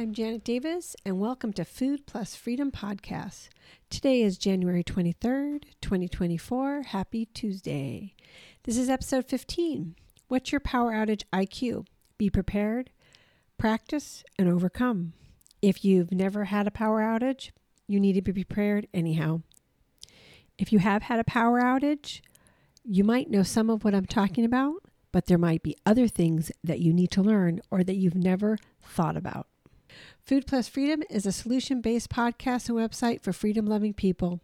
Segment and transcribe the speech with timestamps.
[0.00, 3.50] I'm Janet Davis, and welcome to Food Plus Freedom Podcast.
[3.90, 6.84] Today is January 23rd, 2024.
[6.84, 8.14] Happy Tuesday.
[8.62, 9.94] This is episode 15.
[10.28, 11.84] What's your power outage IQ?
[12.16, 12.88] Be prepared,
[13.58, 15.12] practice, and overcome.
[15.60, 17.50] If you've never had a power outage,
[17.86, 19.42] you need to be prepared anyhow.
[20.56, 22.22] If you have had a power outage,
[22.82, 24.76] you might know some of what I'm talking about,
[25.12, 28.56] but there might be other things that you need to learn or that you've never
[28.82, 29.46] thought about.
[30.30, 34.38] Food Plus Freedom is a solution based podcast and website for freedom loving people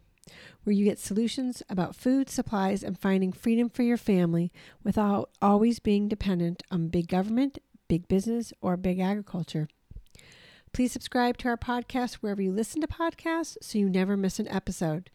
[0.65, 4.51] where you get solutions about food, supplies, and finding freedom for your family
[4.83, 9.69] without always being dependent on big government, big business, or big agriculture.
[10.73, 14.47] Please subscribe to our podcast wherever you listen to podcasts so you never miss an
[14.49, 15.09] episode.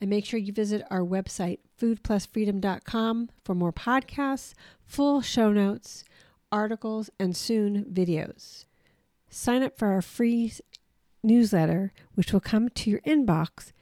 [0.00, 4.54] And make sure you visit our website, foodplusfreedom.com, for more podcasts,
[4.86, 6.04] full show notes,
[6.52, 8.66] articles, and soon videos.
[9.36, 10.52] Sign up for our free
[11.24, 13.72] newsletter, which will come to your inbox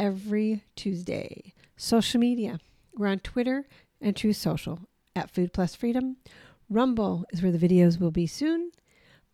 [0.00, 1.54] every Tuesday.
[1.76, 2.58] Social media.
[2.96, 3.68] We're on Twitter
[4.00, 4.80] and Truth Social
[5.14, 6.16] at Food Plus Freedom.
[6.68, 8.72] Rumble is where the videos will be soon.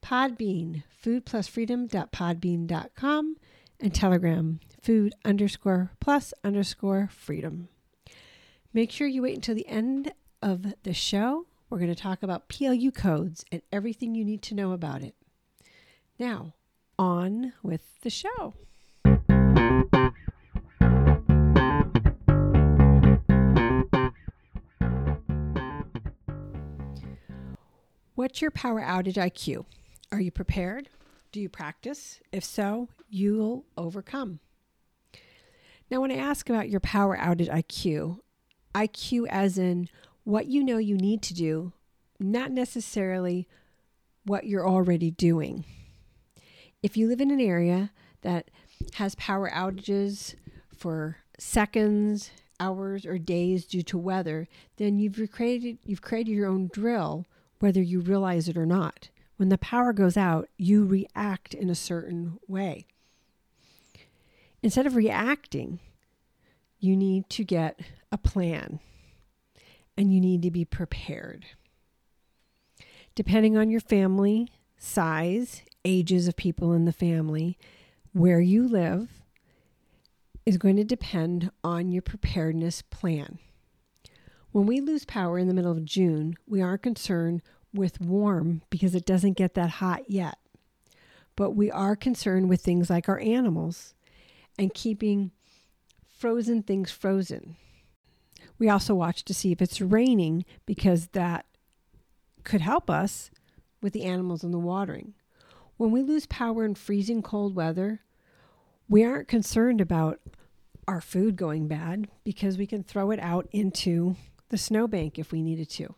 [0.02, 3.36] Podbean, foodplusfreedom.podbean.com,
[3.80, 7.68] and Telegram, food underscore plus underscore freedom.
[8.74, 10.12] Make sure you wait until the end
[10.42, 11.46] of the show.
[11.70, 15.14] We're going to talk about PLU codes and everything you need to know about it.
[16.18, 16.54] Now,
[16.98, 18.54] on with the show.
[28.14, 29.64] What's your power outage IQ?
[30.12, 30.90] Are you prepared?
[31.32, 32.20] Do you practice?
[32.30, 34.40] If so, you'll overcome.
[35.90, 38.18] Now, when I ask about your power outage IQ,
[38.74, 39.88] IQ as in
[40.24, 41.72] what you know you need to do,
[42.20, 43.48] not necessarily
[44.24, 45.64] what you're already doing
[46.82, 47.90] if you live in an area
[48.22, 48.50] that
[48.94, 50.34] has power outages
[50.76, 56.70] for seconds, hours, or days due to weather, then you've created you've created your own
[56.72, 57.26] drill,
[57.60, 59.10] whether you realize it or not.
[59.36, 62.86] When the power goes out, you react in a certain way.
[64.62, 65.80] Instead of reacting,
[66.78, 67.80] you need to get
[68.12, 68.78] a plan
[69.96, 71.46] and you need to be prepared.
[73.14, 74.48] Depending on your family
[74.78, 77.58] size ages of people in the family,
[78.12, 79.08] where you live,
[80.44, 83.38] is going to depend on your preparedness plan.
[84.50, 87.42] When we lose power in the middle of June, we aren't concerned
[87.72, 90.38] with warm because it doesn't get that hot yet.
[91.36, 93.94] But we are concerned with things like our animals
[94.58, 95.30] and keeping
[96.18, 97.56] frozen things frozen.
[98.58, 101.46] We also watch to see if it's raining because that
[102.44, 103.30] could help us
[103.80, 105.14] with the animals and the watering.
[105.76, 108.02] When we lose power in freezing cold weather,
[108.88, 110.20] we aren't concerned about
[110.86, 114.16] our food going bad because we can throw it out into
[114.48, 115.94] the snowbank if we needed to.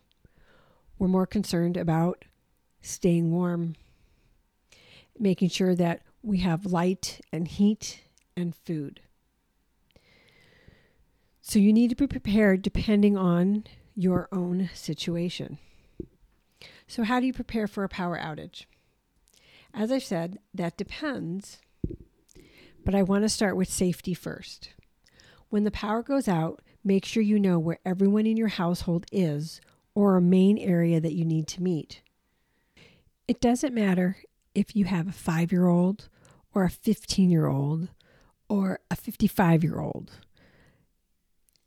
[0.97, 2.25] We're more concerned about
[2.81, 3.75] staying warm,
[5.19, 8.01] making sure that we have light and heat
[8.37, 9.01] and food.
[11.41, 13.65] So you need to be prepared depending on
[13.95, 15.57] your own situation.
[16.87, 18.65] So, how do you prepare for a power outage?
[19.77, 21.57] As I said, that depends,
[22.85, 24.69] but I want to start with safety first.
[25.49, 29.59] When the power goes out, make sure you know where everyone in your household is
[29.93, 32.01] or a main area that you need to meet.
[33.27, 34.17] It doesn't matter
[34.53, 36.07] if you have a five year old
[36.53, 37.89] or a 15 year old
[38.47, 40.11] or a 55 year old.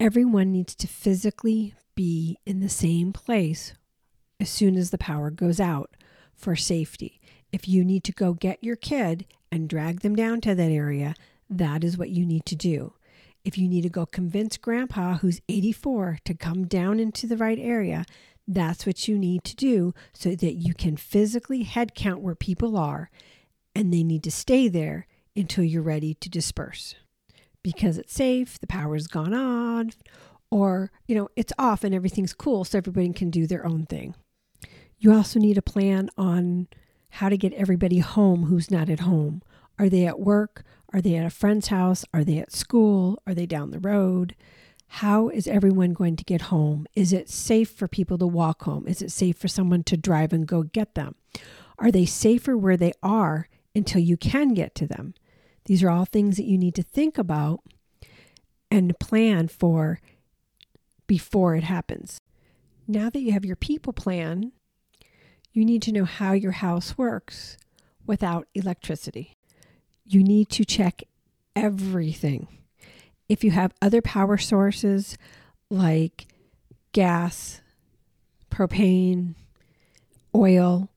[0.01, 3.75] Everyone needs to physically be in the same place
[4.41, 5.95] as soon as the power goes out
[6.35, 7.21] for safety.
[7.53, 11.15] If you need to go get your kid and drag them down to that area,
[11.49, 12.95] that is what you need to do.
[13.45, 17.59] If you need to go convince grandpa, who's 84, to come down into the right
[17.59, 18.05] area,
[18.47, 22.77] that's what you need to do so that you can physically head count where people
[22.77, 23.11] are
[23.75, 25.07] and they need to stay there
[25.37, 26.95] until you're ready to disperse
[27.63, 29.91] because it's safe, the power's gone on,
[30.51, 34.15] or, you know, it's off and everything's cool so everybody can do their own thing.
[34.99, 36.69] You also need a plan on
[37.11, 39.43] how to get everybody home who's not at home.
[39.79, 40.65] Are they at work?
[40.93, 42.05] Are they at a friend's house?
[42.13, 43.23] Are they at school?
[43.27, 44.35] Are they down the road?
[44.89, 46.87] How is everyone going to get home?
[46.95, 48.87] Is it safe for people to walk home?
[48.89, 51.15] Is it safe for someone to drive and go get them?
[51.79, 55.15] Are they safer where they are until you can get to them?
[55.67, 57.61] These are all things that you need to think about
[58.71, 60.01] and plan for
[61.07, 62.19] before it happens.
[62.87, 64.53] Now that you have your people plan,
[65.53, 67.57] you need to know how your house works.
[68.07, 69.37] without electricity.
[70.07, 71.03] You need to check
[71.55, 72.49] everything.
[73.29, 75.19] If you have other power sources
[75.71, 76.27] like
[76.93, 77.61] gas,
[78.51, 79.35] propane,
[80.35, 80.89] oil,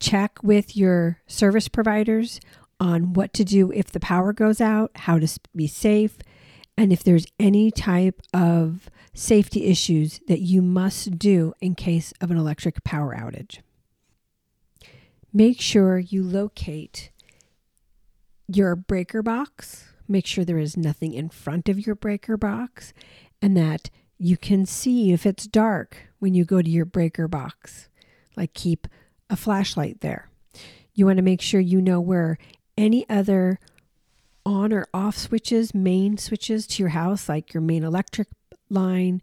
[0.00, 2.40] check with your service providers
[2.80, 6.18] on what to do if the power goes out, how to be safe,
[6.76, 12.30] and if there's any type of safety issues that you must do in case of
[12.30, 13.60] an electric power outage.
[15.32, 17.10] Make sure you locate
[18.48, 19.86] your breaker box.
[20.08, 22.92] Make sure there is nothing in front of your breaker box
[23.42, 27.88] and that you can see if it's dark when you go to your breaker box.
[28.36, 28.86] Like keep
[29.28, 30.30] a flashlight there.
[30.94, 32.38] You want to make sure you know where
[32.78, 33.58] any other
[34.44, 38.28] on or off switches, main switches to your house, like your main electric
[38.70, 39.20] line,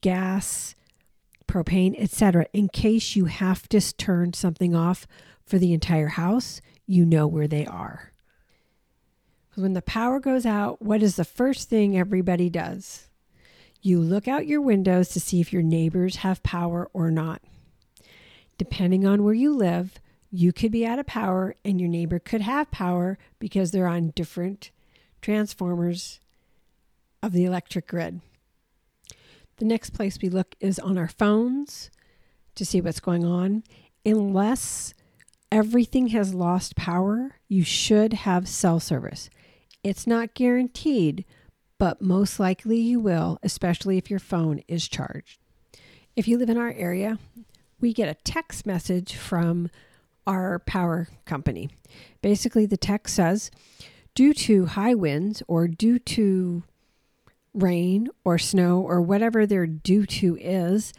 [0.00, 0.74] gas,
[1.48, 2.46] propane, etc.
[2.52, 5.06] In case you have to turn something off
[5.44, 8.12] for the entire house, you know where they are.
[9.48, 13.08] Because When the power goes out, what is the first thing everybody does?
[13.80, 17.42] You look out your windows to see if your neighbors have power or not.
[18.58, 22.42] Depending on where you live, you could be out of power and your neighbor could
[22.42, 24.70] have power because they're on different
[25.22, 26.20] transformers
[27.22, 28.20] of the electric grid.
[29.58, 31.90] The next place we look is on our phones
[32.54, 33.64] to see what's going on.
[34.06, 34.94] Unless
[35.50, 39.28] everything has lost power, you should have cell service.
[39.82, 41.24] It's not guaranteed,
[41.78, 45.40] but most likely you will, especially if your phone is charged.
[46.14, 47.18] If you live in our area,
[47.80, 49.70] we get a text message from
[50.26, 51.70] our power company.
[52.22, 53.50] Basically, the text says,
[54.14, 56.64] due to high winds or due to
[57.58, 60.92] rain or snow or whatever their due to is,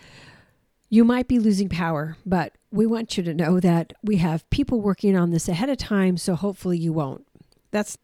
[0.90, 4.82] you might be losing power, but we want you to know that we have people
[4.82, 7.26] working on this ahead of time, so hopefully you won't.
[7.72, 7.98] That's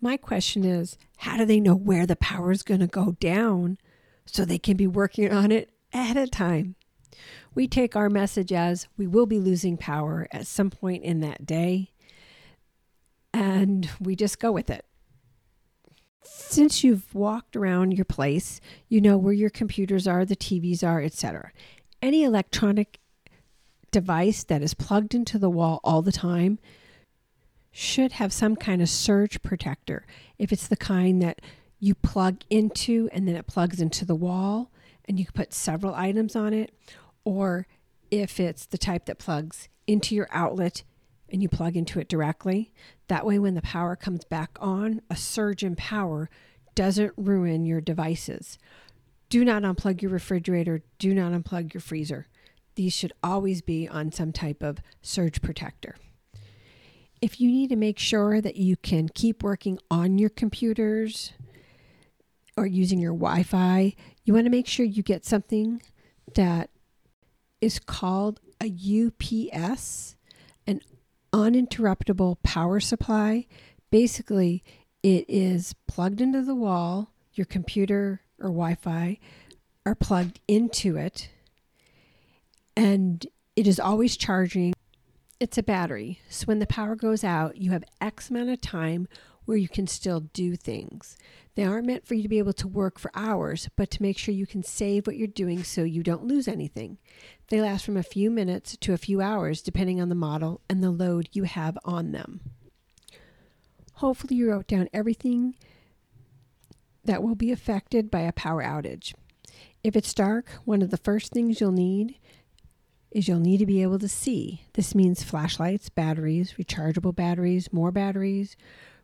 [0.00, 3.78] my question is how do they know where the power is going to go down
[4.24, 6.74] so they can be working on it ahead of time?
[7.54, 11.46] We take our message as we will be losing power at some point in that
[11.46, 11.92] day,
[13.32, 14.85] and we just go with it.
[16.28, 21.02] Since you've walked around your place, you know where your computers are, the TVs are,
[21.02, 21.52] etc.
[22.00, 22.98] Any electronic
[23.90, 26.58] device that is plugged into the wall all the time
[27.70, 30.06] should have some kind of surge protector.
[30.38, 31.40] If it's the kind that
[31.78, 34.70] you plug into and then it plugs into the wall
[35.06, 36.72] and you can put several items on it,
[37.24, 37.66] or
[38.10, 40.84] if it's the type that plugs into your outlet
[41.30, 42.72] and you plug into it directly.
[43.08, 46.30] That way, when the power comes back on, a surge in power
[46.74, 48.58] doesn't ruin your devices.
[49.28, 52.28] Do not unplug your refrigerator, do not unplug your freezer.
[52.76, 55.96] These should always be on some type of surge protector.
[57.22, 61.32] If you need to make sure that you can keep working on your computers
[62.56, 65.82] or using your Wi Fi, you want to make sure you get something
[66.34, 66.70] that
[67.60, 70.15] is called a UPS,
[71.36, 73.46] uninterruptible power supply.
[73.90, 74.64] Basically,
[75.02, 79.18] it is plugged into the wall, your computer or Wi Fi
[79.84, 81.28] are plugged into it,
[82.74, 84.72] and it is always charging.
[85.38, 86.20] It's a battery.
[86.30, 89.06] So when the power goes out, you have X amount of time
[89.44, 91.18] where you can still do things.
[91.56, 94.18] They aren't meant for you to be able to work for hours, but to make
[94.18, 96.98] sure you can save what you're doing so you don't lose anything.
[97.48, 100.84] They last from a few minutes to a few hours, depending on the model and
[100.84, 102.40] the load you have on them.
[103.94, 105.54] Hopefully, you wrote down everything
[107.04, 109.14] that will be affected by a power outage.
[109.82, 112.18] If it's dark, one of the first things you'll need
[113.10, 114.66] is you'll need to be able to see.
[114.74, 118.56] This means flashlights, batteries, rechargeable batteries, more batteries,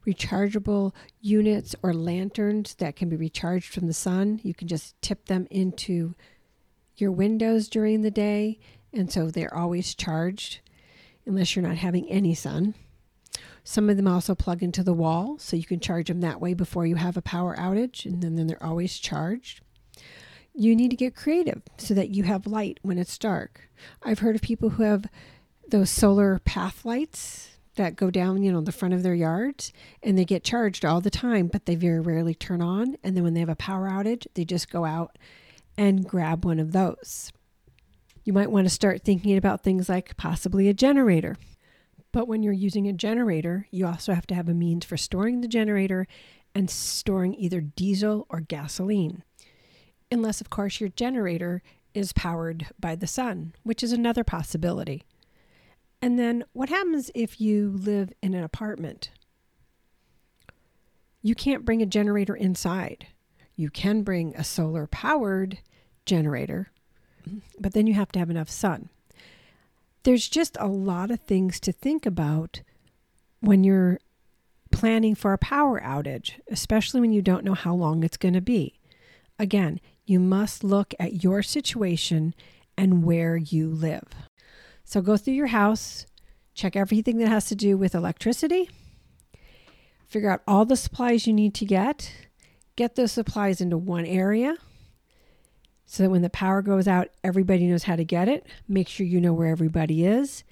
[0.06, 4.40] rechargeable units or lanterns that can be recharged from the sun.
[4.42, 6.14] You can just tip them into
[6.96, 8.58] your windows during the day,
[8.92, 10.60] and so they're always charged
[11.26, 12.74] unless you're not having any sun.
[13.64, 16.52] Some of them also plug into the wall, so you can charge them that way
[16.52, 19.60] before you have a power outage, and then, then they're always charged.
[20.52, 23.70] You need to get creative so that you have light when it's dark.
[24.02, 25.06] I've heard of people who have
[25.68, 30.18] those solar path lights that go down, you know, the front of their yards and
[30.18, 32.96] they get charged all the time, but they very rarely turn on.
[33.02, 35.16] And then when they have a power outage, they just go out
[35.76, 37.32] and grab one of those.
[38.24, 41.36] You might want to start thinking about things like possibly a generator.
[42.12, 45.40] But when you're using a generator, you also have to have a means for storing
[45.40, 46.06] the generator
[46.54, 49.22] and storing either diesel or gasoline.
[50.10, 51.62] Unless, of course, your generator
[51.94, 55.04] is powered by the sun, which is another possibility.
[56.02, 59.10] And then what happens if you live in an apartment?
[61.22, 63.06] You can't bring a generator inside.
[63.54, 65.58] You can bring a solar powered
[66.04, 66.72] generator,
[67.60, 68.88] but then you have to have enough sun.
[70.02, 72.62] There's just a lot of things to think about
[73.38, 74.00] when you're
[74.72, 78.40] planning for a power outage, especially when you don't know how long it's going to
[78.40, 78.80] be.
[79.38, 82.34] Again, you must look at your situation
[82.76, 84.08] and where you live.
[84.84, 86.06] So go through your house,
[86.54, 88.68] check everything that has to do with electricity,
[90.06, 92.12] figure out all the supplies you need to get,
[92.76, 94.56] get those supplies into one area
[95.86, 98.46] so that when the power goes out, everybody knows how to get it.
[98.68, 100.44] Make sure you know where everybody is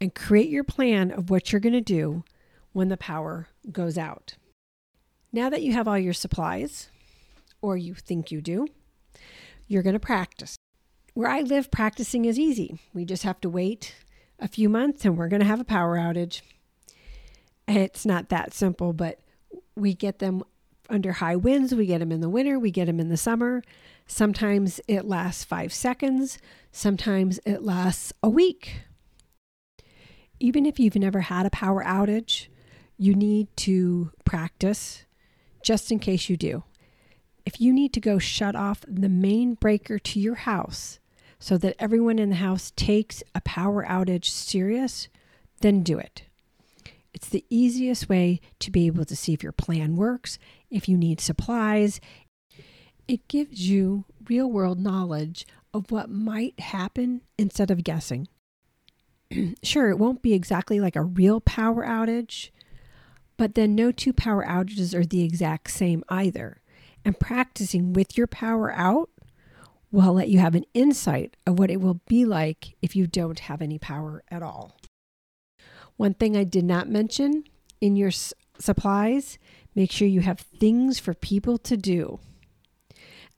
[0.00, 2.24] and create your plan of what you're going to do
[2.72, 4.36] when the power goes out.
[5.32, 6.90] Now that you have all your supplies,
[7.60, 8.66] or you think you do,
[9.66, 10.56] you're going to practice.
[11.18, 12.78] Where I live, practicing is easy.
[12.94, 13.96] We just have to wait
[14.38, 16.42] a few months and we're going to have a power outage.
[17.66, 19.18] It's not that simple, but
[19.74, 20.44] we get them
[20.88, 21.74] under high winds.
[21.74, 23.64] We get them in the winter, we get them in the summer.
[24.06, 26.38] Sometimes it lasts five seconds,
[26.70, 28.82] sometimes it lasts a week.
[30.38, 32.46] Even if you've never had a power outage,
[32.96, 35.04] you need to practice
[35.64, 36.62] just in case you do.
[37.44, 41.00] If you need to go shut off the main breaker to your house
[41.38, 45.08] so that everyone in the house takes a power outage serious,
[45.60, 46.22] then do it.
[47.14, 50.38] It's the easiest way to be able to see if your plan works,
[50.70, 52.00] if you need supplies.
[53.06, 58.28] It gives you real world knowledge of what might happen instead of guessing.
[59.62, 62.50] sure, it won't be exactly like a real power outage,
[63.36, 66.60] but then no two power outages are the exact same either.
[67.04, 69.08] And practicing with your power out
[69.90, 73.40] will let you have an insight of what it will be like if you don't
[73.40, 74.76] have any power at all.
[75.96, 77.44] One thing I did not mention
[77.80, 79.38] in your s- supplies
[79.74, 82.20] make sure you have things for people to do.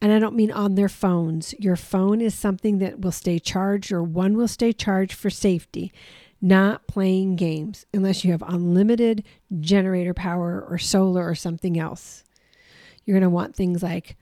[0.00, 1.54] And I don't mean on their phones.
[1.58, 5.92] Your phone is something that will stay charged, or one will stay charged for safety,
[6.40, 9.24] not playing games unless you have unlimited
[9.60, 12.24] generator power or solar or something else.
[13.04, 14.16] You're going to want things like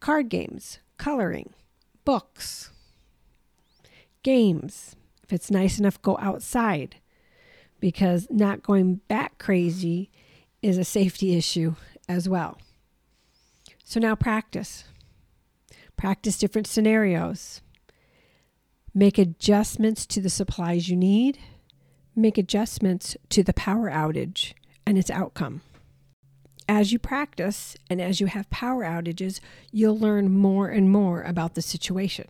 [0.00, 1.54] card games, coloring,
[2.04, 2.70] books,
[4.22, 4.96] games.
[5.22, 6.96] If it's nice enough, go outside
[7.80, 10.10] because not going back crazy
[10.62, 11.74] is a safety issue
[12.08, 12.58] as well.
[13.84, 14.84] So now practice.
[15.96, 17.62] Practice different scenarios.
[18.94, 21.38] Make adjustments to the supplies you need.
[22.16, 25.62] Make adjustments to the power outage and its outcome.
[26.68, 29.40] As you practice and as you have power outages,
[29.72, 32.26] you'll learn more and more about the situation.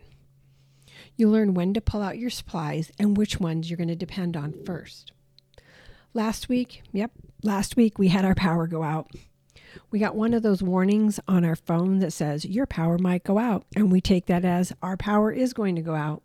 [1.16, 4.36] You'll learn when to pull out your supplies and which ones you're going to depend
[4.36, 5.10] on first.
[6.14, 7.10] Last week, yep,
[7.42, 9.10] last week we had our power go out.
[9.90, 13.38] We got one of those warnings on our phone that says your power might go
[13.38, 16.22] out, and we take that as our power is going to go out,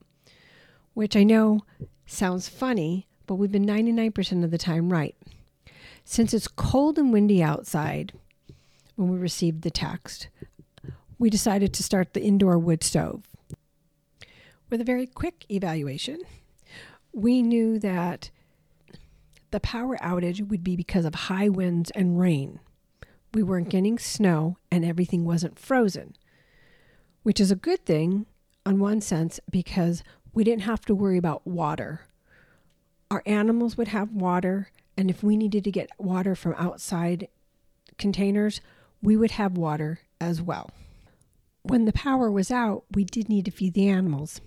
[0.93, 1.61] which I know
[2.05, 5.15] sounds funny, but we've been 99% of the time right.
[6.05, 8.13] Since it's cold and windy outside
[8.95, 10.27] when we received the text,
[11.17, 13.23] we decided to start the indoor wood stove.
[14.69, 16.21] With a very quick evaluation,
[17.13, 18.31] we knew that
[19.51, 22.59] the power outage would be because of high winds and rain.
[23.33, 26.15] We weren't getting snow and everything wasn't frozen,
[27.21, 28.25] which is a good thing
[28.65, 32.01] on one sense because we didn't have to worry about water.
[33.11, 37.27] Our animals would have water, and if we needed to get water from outside
[37.97, 38.61] containers,
[39.01, 40.71] we would have water as well.
[41.63, 44.41] When the power was out, we did need to feed the animals.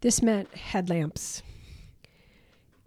[0.00, 1.42] This meant headlamps,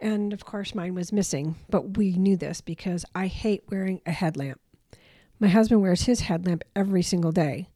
[0.01, 4.11] and of course, mine was missing, but we knew this because I hate wearing a
[4.11, 4.61] headlamp.
[5.39, 7.69] My husband wears his headlamp every single day.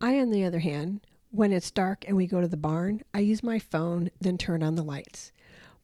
[0.00, 1.00] I, on the other hand,
[1.30, 4.62] when it's dark and we go to the barn, I use my phone, then turn
[4.62, 5.32] on the lights.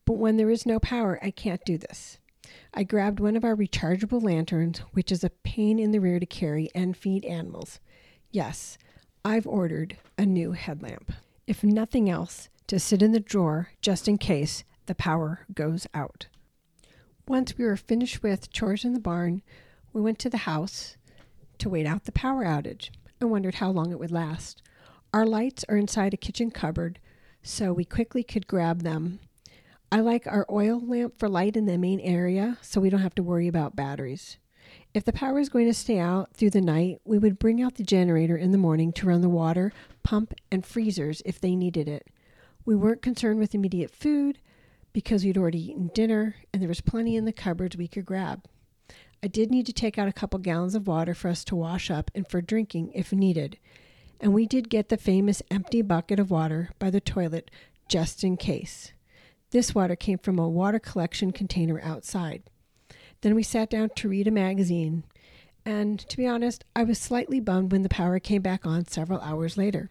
[0.05, 2.19] But when there is no power, I can't do this.
[2.75, 6.27] I grabbed one of our rechargeable lanterns, which is a pain in the rear to
[6.27, 7.81] carry and feed animals.
[8.31, 8.79] Yes,
[9.25, 11.13] I've ordered a new headlamp.
[11.47, 16.27] If nothing else, to sit in the drawer just in case the power goes out.
[17.29, 19.43] Once we were finished with chores in the barn,
[19.93, 20.97] we went to the house
[21.59, 22.91] to wait out the power outage
[23.21, 24.63] and wondered how long it would last.
[25.13, 26.99] Our lights are inside a kitchen cupboard,
[27.43, 29.21] so we quickly could grab them.
[29.93, 33.15] I like our oil lamp for light in the main area so we don't have
[33.17, 34.39] to worry about batteries.
[34.95, 37.75] If the power is going to stay out through the night, we would bring out
[37.75, 39.71] the generator in the morning to run the water,
[40.03, 42.07] pump, and freezers if they needed it.
[42.65, 44.39] We weren't concerned with immediate food
[44.95, 48.47] because we'd already eaten dinner and there was plenty in the cupboards we could grab.
[49.23, 51.91] I did need to take out a couple gallons of water for us to wash
[51.91, 53.59] up and for drinking if needed.
[54.21, 57.51] And we did get the famous empty bucket of water by the toilet
[57.89, 58.95] just in case.
[59.53, 62.43] This water came from a water collection container outside.
[63.21, 65.05] Then we sat down to read a magazine,
[65.67, 69.21] and to be honest, I was slightly bummed when the power came back on several
[69.21, 69.91] hours later.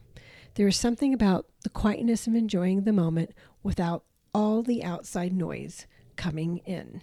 [0.55, 4.03] There is something about the quietness of enjoying the moment without
[4.33, 7.01] all the outside noise coming in.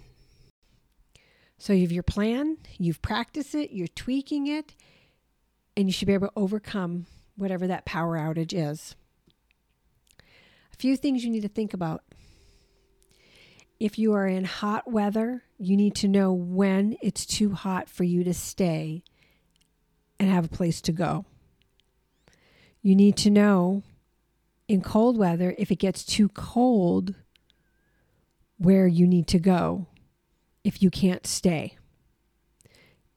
[1.59, 4.75] So you have your plan, you've practiced it, you're tweaking it,
[5.77, 8.97] and you should be able to overcome whatever that power outage is.
[10.73, 12.03] A few things you need to think about.
[13.81, 18.05] If you are in hot weather, you need to know when it's too hot for
[18.05, 19.05] you to stay
[20.19, 21.25] and have a place to go.
[22.83, 23.85] You need to know
[24.67, 27.15] in cold weather if it gets too cold
[28.57, 29.87] where you need to go
[30.65, 31.77] if you can't stay.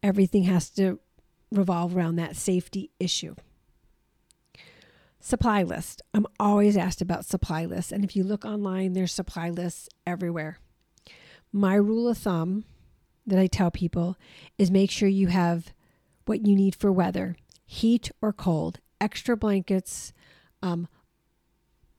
[0.04, 1.00] Everything has to
[1.52, 3.36] revolve around that safety issue.
[5.24, 6.02] Supply list.
[6.16, 7.92] I'm always asked about supply lists.
[7.92, 10.58] And if you look online, there's supply lists everywhere.
[11.54, 12.66] My rule of thumb
[13.28, 14.18] that I tell people
[14.58, 15.74] is make sure you have
[16.26, 17.36] what you need for weather
[17.66, 20.12] heat or cold, extra blankets,
[20.62, 20.90] um,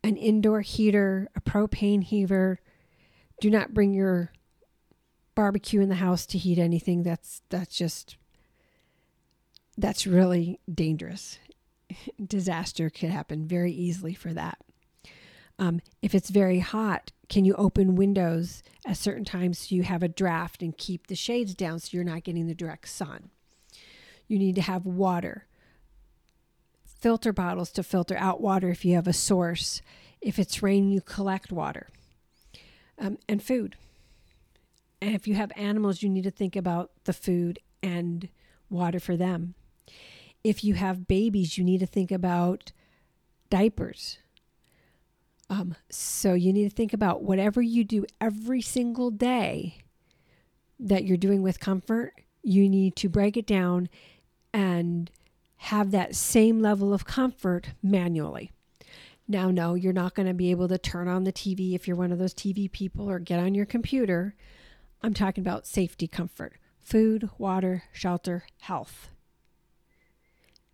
[0.04, 2.60] an indoor heater, a propane heater.
[3.40, 4.32] Do not bring your
[5.34, 7.04] barbecue in the house to heat anything.
[7.04, 8.16] That's that's just
[9.78, 11.38] that's really dangerous
[12.26, 14.58] disaster could happen very easily for that.
[15.58, 20.02] Um, if it's very hot, can you open windows at certain times so you have
[20.02, 23.30] a draft and keep the shades down so you're not getting the direct sun?
[24.26, 25.46] You need to have water,
[26.84, 29.82] filter bottles to filter out water if you have a source.
[30.20, 31.88] If it's rain, you collect water,
[32.98, 33.76] um, and food.
[35.00, 38.28] And if you have animals, you need to think about the food and
[38.70, 39.54] water for them
[40.44, 42.72] if you have babies, you need to think about
[43.50, 44.18] diapers.
[45.48, 49.78] Um, so you need to think about whatever you do every single day
[50.80, 53.88] that you're doing with comfort, you need to break it down
[54.52, 55.10] and
[55.56, 58.50] have that same level of comfort manually.
[59.28, 61.96] Now, no, you're not going to be able to turn on the TV if you're
[61.96, 64.34] one of those TV people or get on your computer.
[65.02, 69.11] I'm talking about safety comfort food, water, shelter, health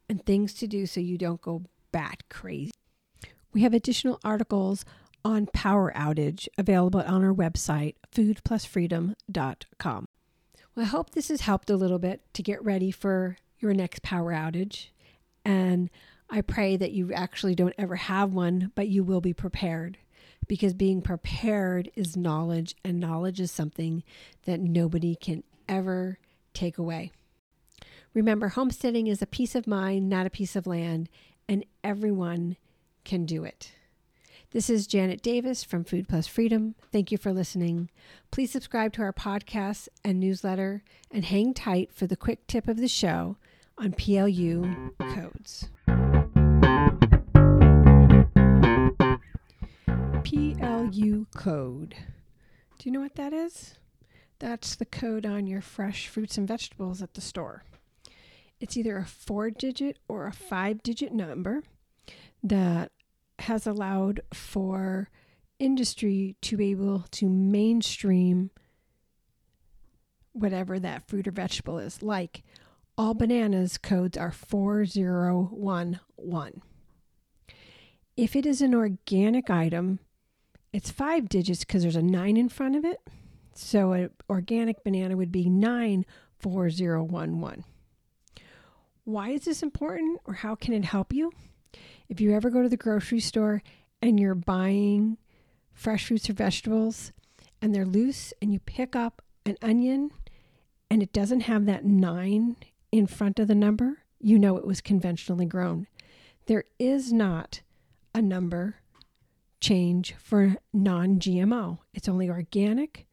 [0.09, 2.73] and things to do so you don't go bat crazy.
[3.53, 4.85] We have additional articles
[5.25, 10.07] on power outage available on our website, foodplusfreedom.com.
[10.75, 14.03] Well, I hope this has helped a little bit to get ready for your next
[14.03, 14.88] power outage.
[15.44, 15.90] And
[16.31, 19.99] I pray that you actually don't ever have one, but you will be prepared
[20.47, 24.03] because being prepared is knowledge, and knowledge is something
[24.44, 26.18] that nobody can ever
[26.55, 27.12] take away.
[28.14, 31.09] Remember, homesteading is a piece of mind, not a piece of land,
[31.49, 32.57] and everyone
[33.05, 33.73] can do it.
[34.51, 36.75] This is Janet Davis from Food Plus Freedom.
[36.90, 37.90] Thank you for listening.
[38.31, 42.79] Please subscribe to our podcast and newsletter and hang tight for the quick tip of
[42.79, 43.37] the show
[43.77, 45.68] on PLU codes.
[50.25, 51.94] PLU code.
[52.79, 53.75] Do you know what that is?
[54.38, 57.64] That's the code on your fresh fruits and vegetables at the store
[58.61, 61.62] it's either a four digit or a five digit number
[62.42, 62.90] that
[63.40, 65.11] has allowed for
[65.59, 68.51] industry to be able to mainstream
[70.33, 72.03] whatever that fruit or vegetable is.
[72.03, 72.42] Like
[72.97, 76.62] all bananas codes are 4011.
[78.16, 80.01] If it is an organic item,
[80.73, 83.01] it's five digits because there's a nine in front of it.
[83.55, 87.64] So an organic banana would be 94011.
[89.09, 91.33] Why is this important or how can it help you?
[92.11, 93.62] If you ever go to the grocery store
[94.03, 95.16] and you're buying
[95.73, 97.12] fresh fruits or vegetables
[97.62, 100.11] and they're loose and you pick up an onion
[100.90, 102.57] and it doesn't have that nine
[102.92, 105.87] in front of the number, you know it was conventionally grown.
[106.44, 107.62] There is not
[108.14, 108.75] a number
[109.59, 111.79] change for non GMO.
[111.94, 113.07] It's only organic,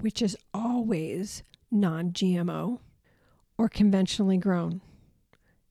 [0.00, 2.80] which is always non GMO
[3.56, 4.80] or conventionally grown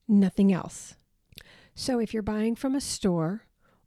[0.08, 0.96] nothing else.
[1.76, 3.44] So if you're buying from a store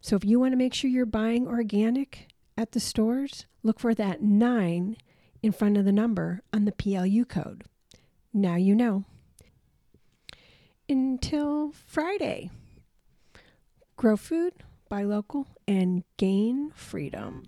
[0.00, 3.94] So if you want to make sure you're buying organic at the stores, look for
[3.94, 4.96] that 9
[5.42, 7.64] in front of the number on the PLU code.
[8.32, 9.04] Now you know.
[10.88, 12.50] Until Friday,
[13.96, 14.52] grow food,
[14.88, 17.44] buy local, and gain freedom.